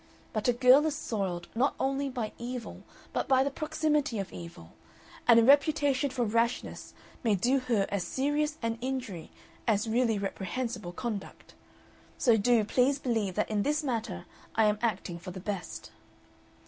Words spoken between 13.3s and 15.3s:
that in this matter I am acting for